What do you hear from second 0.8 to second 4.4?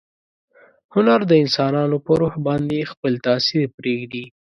هنر د انسانانو په روح باندې خپل تاثیر پریږدي.